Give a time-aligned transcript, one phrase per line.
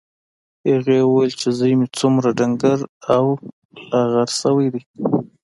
[0.69, 2.77] هغې وویل چې زوی مې څومره ډنګر
[3.15, 3.25] او
[3.91, 4.81] لاغر شوی دی